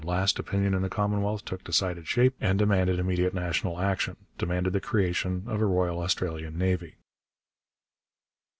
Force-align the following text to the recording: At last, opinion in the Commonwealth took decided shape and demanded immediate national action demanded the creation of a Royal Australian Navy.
At 0.01 0.07
last, 0.07 0.39
opinion 0.39 0.73
in 0.73 0.81
the 0.81 0.89
Commonwealth 0.89 1.45
took 1.45 1.63
decided 1.63 2.07
shape 2.07 2.33
and 2.41 2.57
demanded 2.57 2.97
immediate 2.97 3.35
national 3.35 3.79
action 3.79 4.15
demanded 4.39 4.73
the 4.73 4.79
creation 4.81 5.43
of 5.45 5.61
a 5.61 5.65
Royal 5.67 5.99
Australian 6.01 6.57
Navy. 6.57 6.95